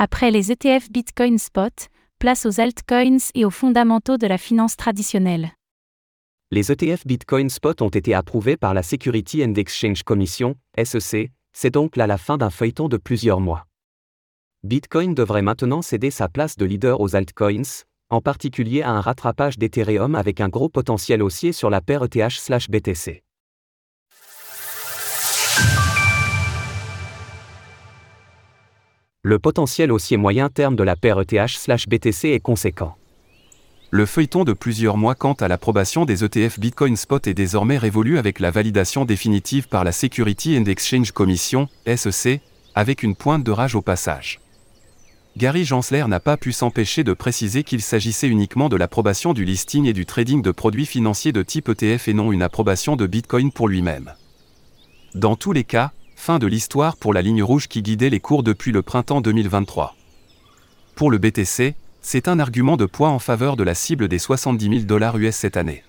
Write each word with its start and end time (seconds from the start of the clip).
Après 0.00 0.30
les 0.30 0.52
ETF 0.52 0.92
Bitcoin 0.92 1.38
Spot, 1.38 1.88
place 2.20 2.46
aux 2.46 2.60
altcoins 2.60 3.18
et 3.34 3.44
aux 3.44 3.50
fondamentaux 3.50 4.16
de 4.16 4.28
la 4.28 4.38
finance 4.38 4.76
traditionnelle. 4.76 5.50
Les 6.52 6.70
ETF 6.70 7.04
Bitcoin 7.04 7.50
Spot 7.50 7.82
ont 7.82 7.88
été 7.88 8.14
approuvés 8.14 8.56
par 8.56 8.74
la 8.74 8.84
Security 8.84 9.44
and 9.44 9.54
Exchange 9.54 10.04
Commission, 10.04 10.54
SEC, 10.80 11.32
c'est 11.52 11.70
donc 11.70 11.96
là 11.96 12.06
la 12.06 12.16
fin 12.16 12.38
d'un 12.38 12.50
feuilleton 12.50 12.88
de 12.88 12.96
plusieurs 12.96 13.40
mois. 13.40 13.64
Bitcoin 14.62 15.16
devrait 15.16 15.42
maintenant 15.42 15.82
céder 15.82 16.12
sa 16.12 16.28
place 16.28 16.56
de 16.56 16.64
leader 16.64 17.00
aux 17.00 17.16
altcoins, 17.16 17.82
en 18.08 18.20
particulier 18.20 18.82
à 18.82 18.90
un 18.90 19.00
rattrapage 19.00 19.58
d'Ethereum 19.58 20.14
avec 20.14 20.40
un 20.40 20.48
gros 20.48 20.68
potentiel 20.68 21.24
haussier 21.24 21.50
sur 21.50 21.70
la 21.70 21.80
paire 21.80 22.04
ETH/BTC. 22.04 23.24
Le 29.28 29.38
potentiel 29.38 29.92
haussier 29.92 30.16
moyen 30.16 30.48
terme 30.48 30.74
de 30.74 30.82
la 30.82 30.96
paire 30.96 31.20
ETH/BTC 31.20 32.28
est 32.32 32.40
conséquent. 32.40 32.96
Le 33.90 34.06
feuilleton 34.06 34.42
de 34.44 34.54
plusieurs 34.54 34.96
mois 34.96 35.14
quant 35.14 35.34
à 35.34 35.48
l'approbation 35.48 36.06
des 36.06 36.24
ETF 36.24 36.58
Bitcoin 36.58 36.96
Spot 36.96 37.26
est 37.26 37.34
désormais 37.34 37.76
révolu 37.76 38.16
avec 38.16 38.40
la 38.40 38.50
validation 38.50 39.04
définitive 39.04 39.68
par 39.68 39.84
la 39.84 39.92
Security 39.92 40.56
and 40.56 40.64
Exchange 40.64 41.12
Commission, 41.12 41.68
SEC, 41.94 42.40
avec 42.74 43.02
une 43.02 43.14
pointe 43.14 43.44
de 43.44 43.50
rage 43.50 43.74
au 43.74 43.82
passage. 43.82 44.40
Gary 45.36 45.66
Gensler 45.66 46.06
n'a 46.08 46.20
pas 46.20 46.38
pu 46.38 46.52
s'empêcher 46.52 47.04
de 47.04 47.12
préciser 47.12 47.64
qu'il 47.64 47.82
s'agissait 47.82 48.28
uniquement 48.28 48.70
de 48.70 48.76
l'approbation 48.76 49.34
du 49.34 49.44
listing 49.44 49.84
et 49.84 49.92
du 49.92 50.06
trading 50.06 50.40
de 50.40 50.52
produits 50.52 50.86
financiers 50.86 51.32
de 51.32 51.42
type 51.42 51.68
ETF 51.68 52.08
et 52.08 52.14
non 52.14 52.32
une 52.32 52.40
approbation 52.40 52.96
de 52.96 53.06
Bitcoin 53.06 53.52
pour 53.52 53.68
lui-même. 53.68 54.10
Dans 55.14 55.36
tous 55.36 55.52
les 55.52 55.64
cas, 55.64 55.92
fin 56.18 56.40
de 56.40 56.48
l'histoire 56.48 56.96
pour 56.96 57.14
la 57.14 57.22
ligne 57.22 57.42
rouge 57.42 57.68
qui 57.68 57.80
guidait 57.80 58.10
les 58.10 58.18
cours 58.18 58.42
depuis 58.42 58.72
le 58.72 58.82
printemps 58.82 59.20
2023. 59.20 59.94
Pour 60.96 61.10
le 61.10 61.16
BTC, 61.16 61.74
c'est 62.02 62.28
un 62.28 62.40
argument 62.40 62.76
de 62.76 62.86
poids 62.86 63.08
en 63.08 63.20
faveur 63.20 63.56
de 63.56 63.62
la 63.62 63.74
cible 63.74 64.08
des 64.08 64.18
70 64.18 64.68
000 64.68 64.80
dollars 64.80 65.16
US 65.16 65.36
cette 65.36 65.56
année. 65.56 65.84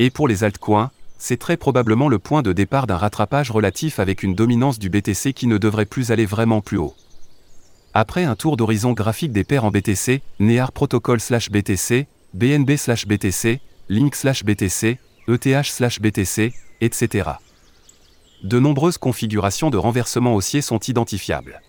Et 0.00 0.10
pour 0.10 0.26
les 0.28 0.42
altcoins, 0.44 0.90
c'est 1.18 1.38
très 1.38 1.56
probablement 1.56 2.08
le 2.08 2.18
point 2.18 2.42
de 2.42 2.52
départ 2.52 2.86
d'un 2.86 2.98
rattrapage 2.98 3.50
relatif 3.50 4.00
avec 4.00 4.22
une 4.24 4.34
dominance 4.34 4.78
du 4.78 4.90
BTC 4.90 5.32
qui 5.32 5.46
ne 5.46 5.56
devrait 5.56 5.86
plus 5.86 6.10
aller 6.10 6.26
vraiment 6.26 6.60
plus 6.60 6.78
haut. 6.78 6.94
Après 7.94 8.24
un 8.24 8.34
tour 8.34 8.56
d'horizon 8.56 8.92
graphique 8.92 9.32
des 9.32 9.44
paires 9.44 9.64
en 9.64 9.70
BTC, 9.70 10.20
NEAR 10.40 10.72
Protocol 10.72 11.20
BTC, 11.50 12.06
BNB 12.34 12.72
BTC, 13.06 13.60
Link 13.88 14.14
BTC, 14.44 14.98
ETH 15.28 16.00
BTC, 16.00 16.52
etc. 16.80 17.30
De 18.44 18.60
nombreuses 18.60 18.98
configurations 18.98 19.68
de 19.68 19.76
renversement 19.76 20.36
haussier 20.36 20.62
sont 20.62 20.78
identifiables. 20.78 21.60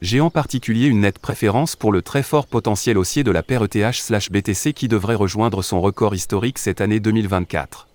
J'ai 0.00 0.20
en 0.20 0.30
particulier 0.30 0.86
une 0.86 1.00
nette 1.00 1.18
préférence 1.18 1.74
pour 1.74 1.90
le 1.90 2.02
très 2.02 2.22
fort 2.22 2.46
potentiel 2.46 2.96
haussier 2.96 3.24
de 3.24 3.32
la 3.32 3.42
paire 3.42 3.64
ETH/BTC 3.64 4.74
qui 4.74 4.86
devrait 4.86 5.16
rejoindre 5.16 5.60
son 5.62 5.80
record 5.80 6.14
historique 6.14 6.58
cette 6.58 6.80
année 6.80 7.00
2024. 7.00 7.88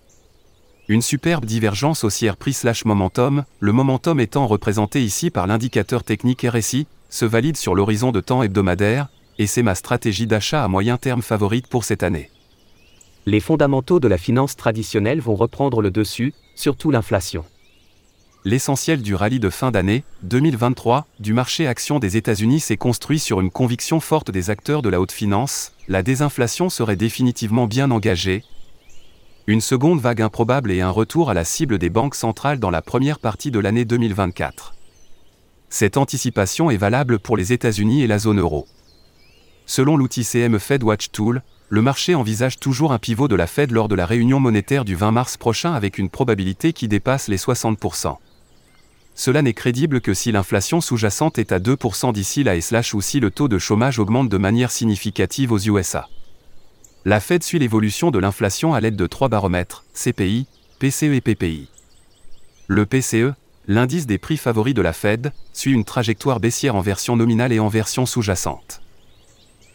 Une 0.89 1.01
superbe 1.01 1.45
divergence 1.45 2.03
haussière 2.03 2.35
prix/momentum, 2.35 3.45
le 3.61 3.71
momentum 3.71 4.19
étant 4.19 4.47
représenté 4.47 5.01
ici 5.01 5.29
par 5.29 5.47
l'indicateur 5.47 6.03
technique 6.03 6.45
RSI, 6.45 6.87
se 7.09 7.23
valide 7.23 7.55
sur 7.55 7.73
l'horizon 7.73 8.11
de 8.11 8.19
temps 8.19 8.43
hebdomadaire, 8.43 9.07
et 9.37 9.47
c'est 9.47 9.63
ma 9.63 9.75
stratégie 9.75 10.27
d'achat 10.27 10.61
à 10.61 10.67
moyen 10.67 10.97
terme 10.97 11.21
favorite 11.21 11.67
pour 11.67 11.85
cette 11.85 12.03
année. 12.03 12.31
Les 13.25 13.39
fondamentaux 13.39 14.01
de 14.01 14.09
la 14.09 14.17
finance 14.17 14.57
traditionnelle 14.57 15.21
vont 15.21 15.35
reprendre 15.35 15.81
le 15.81 15.91
dessus, 15.91 16.33
surtout 16.55 16.91
l'inflation. 16.91 17.45
L'essentiel 18.45 19.01
du 19.01 19.15
rallye 19.15 19.39
de 19.39 19.49
fin 19.49 19.71
d'année 19.71 20.03
2023 20.23 21.07
du 21.19 21.33
marché 21.33 21.67
action 21.67 21.99
des 21.99 22.17
États-Unis 22.17 22.59
s'est 22.59 22.77
construit 22.77 23.19
sur 23.19 23.41
une 23.41 23.49
conviction 23.49 23.99
forte 23.99 24.31
des 24.31 24.49
acteurs 24.49 24.81
de 24.81 24.89
la 24.89 25.01
haute 25.01 25.11
finance, 25.11 25.73
la 25.87 26.03
désinflation 26.03 26.69
serait 26.69 26.95
définitivement 26.95 27.65
bien 27.65 27.91
engagée. 27.91 28.43
Une 29.47 29.59
seconde 29.59 29.99
vague 29.99 30.21
improbable 30.21 30.71
et 30.71 30.81
un 30.81 30.89
retour 30.89 31.29
à 31.29 31.33
la 31.33 31.43
cible 31.43 31.77
des 31.77 31.89
banques 31.89 32.15
centrales 32.15 32.59
dans 32.59 32.69
la 32.69 32.81
première 32.81 33.19
partie 33.19 33.51
de 33.51 33.59
l'année 33.59 33.85
2024. 33.85 34.75
Cette 35.69 35.97
anticipation 35.97 36.69
est 36.69 36.77
valable 36.77 37.19
pour 37.19 37.37
les 37.37 37.53
États-Unis 37.53 38.03
et 38.03 38.07
la 38.07 38.19
zone 38.19 38.39
euro. 38.39 38.67
Selon 39.65 39.97
l'outil 39.97 40.23
CM 40.23 40.59
Fed 40.59 40.83
Watch 40.83 41.11
Tool, 41.11 41.41
le 41.69 41.81
marché 41.81 42.15
envisage 42.15 42.59
toujours 42.59 42.93
un 42.93 42.99
pivot 42.99 43.27
de 43.27 43.35
la 43.35 43.47
Fed 43.47 43.71
lors 43.71 43.89
de 43.89 43.95
la 43.95 44.05
réunion 44.05 44.39
monétaire 44.39 44.85
du 44.85 44.95
20 44.95 45.11
mars 45.11 45.35
prochain 45.35 45.73
avec 45.73 45.97
une 45.97 46.09
probabilité 46.09 46.71
qui 46.71 46.87
dépasse 46.87 47.27
les 47.27 47.37
60%. 47.37 48.15
Cela 49.17 49.41
n'est 49.41 49.53
crédible 49.53 49.99
que 49.99 50.13
si 50.13 50.31
l'inflation 50.31 50.79
sous-jacente 50.79 51.39
est 51.39 51.51
à 51.51 51.57
2% 51.57 52.13
d'ici 52.13 52.41
et 52.41 52.61
slash 52.61 52.93
ou 52.93 53.01
si 53.01 53.19
le 53.19 53.31
taux 53.31 53.47
de 53.47 53.57
chômage 53.57 53.97
augmente 53.97 54.29
de 54.29 54.37
manière 54.37 54.69
significative 54.69 55.51
aux 55.51 55.57
USA. 55.57 56.07
La 57.03 57.19
Fed 57.19 57.41
suit 57.41 57.57
l'évolution 57.57 58.11
de 58.11 58.19
l'inflation 58.19 58.75
à 58.75 58.79
l'aide 58.79 58.95
de 58.95 59.07
trois 59.07 59.27
baromètres, 59.27 59.85
CPI, 59.95 60.45
PCE 60.77 61.15
et 61.15 61.21
PPI. 61.21 61.67
Le 62.67 62.85
PCE, 62.85 63.33
l'indice 63.67 64.05
des 64.05 64.19
prix 64.19 64.37
favoris 64.37 64.75
de 64.75 64.83
la 64.83 64.93
Fed, 64.93 65.33
suit 65.51 65.73
une 65.73 65.83
trajectoire 65.83 66.39
baissière 66.39 66.75
en 66.75 66.81
version 66.81 67.15
nominale 67.15 67.51
et 67.51 67.59
en 67.59 67.69
version 67.69 68.05
sous-jacente. 68.05 68.81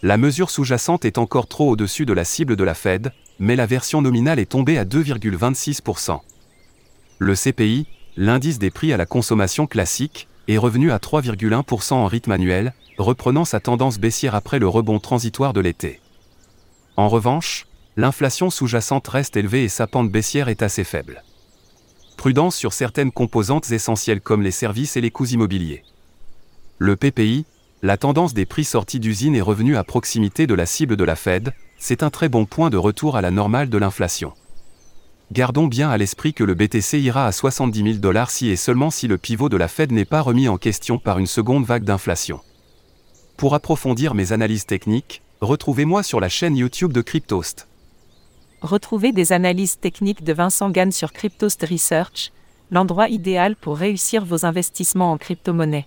La 0.03 0.19
mesure 0.19 0.51
sous-jacente 0.51 1.05
est 1.05 1.19
encore 1.19 1.49
trop 1.49 1.69
au-dessus 1.69 2.07
de 2.07 2.13
la 2.13 2.25
cible 2.25 2.55
de 2.55 2.65
la 2.65 2.75
Fed, 2.75 3.13
mais 3.41 3.57
la 3.57 3.67
version 3.67 4.03
nominale 4.03 4.39
est 4.39 4.53
tombée 4.53 4.79
à 4.79 4.85
2,26%. 4.85 6.21
Le 7.19 7.35
CPI, 7.35 7.89
l'indice 8.17 8.59
des 8.59 8.71
prix 8.71 8.93
à 8.93 8.97
la 8.97 9.07
consommation 9.07 9.67
classique, 9.67 10.29
est 10.49 10.59
revenu 10.59 10.91
à 10.91 10.99
3,1% 10.99 11.95
en 11.95 12.07
rythme 12.07 12.33
annuel, 12.33 12.75
reprenant 12.99 13.45
sa 13.45 13.61
tendance 13.61 13.99
baissière 13.99 14.35
après 14.35 14.59
le 14.59 14.69
rebond 14.69 14.99
transitoire 14.99 15.53
de 15.53 15.61
l'été. 15.61 16.01
En 16.97 17.09
revanche, 17.09 17.67
l'inflation 17.97 18.51
sous-jacente 18.51 19.09
reste 19.09 19.37
élevée 19.37 19.65
et 19.65 19.69
sa 19.69 19.87
pente 19.87 20.11
baissière 20.11 20.49
est 20.49 20.63
assez 20.63 20.85
faible 20.85 21.23
prudence 22.23 22.55
sur 22.55 22.73
certaines 22.73 23.11
composantes 23.11 23.73
essentielles 23.73 24.21
comme 24.21 24.43
les 24.43 24.53
services 24.53 24.97
et 24.97 25.01
les 25.01 25.11
coûts 25.11 25.27
immobiliers. 25.27 25.83
Le 26.79 26.95
PPI, 26.95 27.47
la 27.83 27.97
tendance 27.97 28.33
des 28.33 28.47
prix 28.47 28.63
sortis 28.63 29.01
d'usine 29.01 29.35
est 29.35 29.41
revenue 29.41 29.77
à 29.77 29.83
proximité 29.83 30.47
de 30.47 30.55
la 30.55 30.65
cible 30.65 30.97
de 30.97 31.03
la 31.03 31.17
Fed, 31.17 31.53
c'est 31.79 32.05
un 32.05 32.11
très 32.11 32.29
bon 32.29 32.45
point 32.45 32.71
de 32.71 32.77
retour 32.77 33.17
à 33.17 33.23
la 33.23 33.33
normale 33.33 33.71
de 33.71 33.77
l'inflation. 33.77 34.35
Gardons 35.33 35.67
bien 35.67 35.89
à 35.89 35.97
l'esprit 35.97 36.35
que 36.35 36.45
le 36.45 36.53
BTC 36.53 37.01
ira 37.01 37.27
à 37.27 37.33
70 37.33 37.83
000 37.83 37.95
dollars 38.01 38.31
si 38.31 38.51
et 38.51 38.57
seulement 38.57 38.91
si 38.91 39.09
le 39.09 39.17
pivot 39.17 39.49
de 39.49 39.57
la 39.57 39.67
Fed 39.67 39.91
n'est 39.91 40.05
pas 40.05 40.21
remis 40.21 40.47
en 40.47 40.59
question 40.59 40.99
par 40.99 41.19
une 41.19 41.27
seconde 41.27 41.65
vague 41.65 41.85
d'inflation. 41.85 42.41
Pour 43.39 43.55
approfondir 43.55 44.13
mes 44.13 44.33
analyses 44.33 44.67
techniques, 44.67 45.23
retrouvez-moi 45.41 46.03
sur 46.03 46.21
la 46.21 46.29
chaîne 46.29 46.55
YouTube 46.55 46.93
de 46.93 47.01
Cryptost. 47.01 47.67
Retrouvez 48.61 49.13
des 49.13 49.33
analyses 49.33 49.81
techniques 49.81 50.23
de 50.23 50.35
Vincent 50.35 50.69
Gann 50.69 50.93
sur 50.93 51.15
Cryptost 51.15 51.63
Research, 51.63 52.31
l'endroit 52.71 53.09
idéal 53.09 53.57
pour 53.57 53.79
réussir 53.79 54.27
vos 54.27 54.45
investissements 54.45 55.13
en 55.13 55.17
crypto-monnaie. 55.17 55.87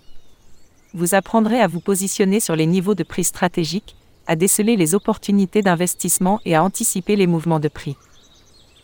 Vous 0.96 1.14
apprendrez 1.14 1.62
à 1.62 1.68
vous 1.68 1.82
positionner 1.82 2.40
sur 2.40 2.56
les 2.56 2.66
niveaux 2.66 2.96
de 2.96 3.04
prix 3.04 3.26
stratégiques, 3.26 3.96
à 4.26 4.36
déceler 4.36 4.76
les 4.76 4.96
opportunités 4.96 5.62
d'investissement 5.62 6.42
et 6.46 6.56
à 6.56 6.64
anticiper 6.64 7.16
les 7.16 7.28
mouvements 7.28 7.60
de 7.60 7.68
prix. 7.68 7.96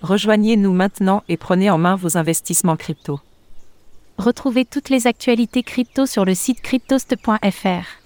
Rejoignez-nous 0.01 0.73
maintenant 0.73 1.23
et 1.29 1.37
prenez 1.37 1.69
en 1.69 1.77
main 1.77 1.95
vos 1.95 2.17
investissements 2.17 2.75
crypto. 2.75 3.19
Retrouvez 4.17 4.65
toutes 4.65 4.89
les 4.89 5.07
actualités 5.07 5.63
crypto 5.63 6.05
sur 6.05 6.25
le 6.25 6.35
site 6.35 6.61
cryptost.fr. 6.61 8.01